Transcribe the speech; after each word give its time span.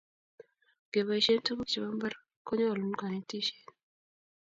ngebaishen 0.87 1.39
tuguk 1.45 1.67
chebo 1.71 1.87
mbar 1.97 2.13
konyalun 2.45 2.91
kanetishiet 2.99 3.65